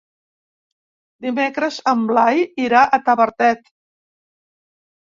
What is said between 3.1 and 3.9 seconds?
Tavertet.